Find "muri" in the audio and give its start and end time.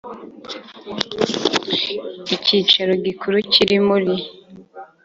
3.87-4.13